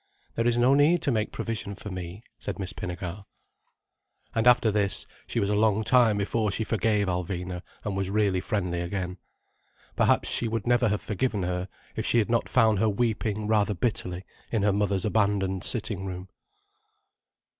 "There 0.33 0.47
is 0.47 0.57
no 0.57 0.73
need 0.73 1.03
to 1.03 1.11
make 1.11 1.31
provision 1.31 1.75
for 1.75 1.91
me," 1.91 2.23
said 2.39 2.57
Miss 2.57 2.73
Pinnegar. 2.73 3.25
And 4.33 4.47
after 4.47 4.71
this, 4.71 5.05
she 5.27 5.39
was 5.39 5.51
a 5.51 5.55
long 5.55 5.83
time 5.83 6.17
before 6.17 6.49
she 6.51 6.63
forgave 6.63 7.05
Alvina, 7.05 7.61
and 7.83 7.95
was 7.95 8.09
really 8.09 8.41
friendly 8.41 8.81
again. 8.81 9.19
Perhaps 9.95 10.27
she 10.27 10.47
would 10.47 10.65
never 10.65 10.87
have 10.89 11.01
forgiven 11.03 11.43
her 11.43 11.69
if 11.95 12.03
she 12.03 12.17
had 12.17 12.31
not 12.31 12.49
found 12.49 12.79
her 12.79 12.89
weeping 12.89 13.45
rather 13.47 13.75
bitterly 13.75 14.25
in 14.51 14.63
her 14.63 14.73
mother's 14.73 15.05
abandoned 15.05 15.63
sitting 15.63 16.03
room. 16.03 16.29